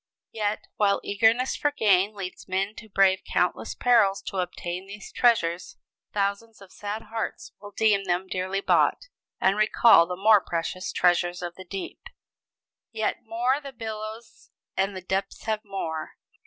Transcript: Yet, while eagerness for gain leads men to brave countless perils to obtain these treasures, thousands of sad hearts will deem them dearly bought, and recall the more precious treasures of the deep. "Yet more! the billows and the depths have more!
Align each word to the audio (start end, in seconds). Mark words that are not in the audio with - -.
Yet, 0.31 0.65
while 0.77 0.99
eagerness 1.03 1.55
for 1.55 1.69
gain 1.71 2.15
leads 2.15 2.47
men 2.47 2.73
to 2.77 2.89
brave 2.89 3.21
countless 3.23 3.75
perils 3.75 4.23
to 4.23 4.37
obtain 4.37 4.87
these 4.87 5.11
treasures, 5.11 5.77
thousands 6.11 6.59
of 6.59 6.71
sad 6.71 7.03
hearts 7.03 7.51
will 7.61 7.69
deem 7.69 8.05
them 8.05 8.25
dearly 8.25 8.61
bought, 8.61 9.09
and 9.39 9.57
recall 9.57 10.07
the 10.07 10.15
more 10.15 10.41
precious 10.41 10.91
treasures 10.91 11.43
of 11.43 11.53
the 11.53 11.65
deep. 11.65 12.01
"Yet 12.91 13.17
more! 13.25 13.61
the 13.61 13.73
billows 13.73 14.49
and 14.75 14.95
the 14.95 15.01
depths 15.01 15.43
have 15.43 15.63
more! 15.63 16.15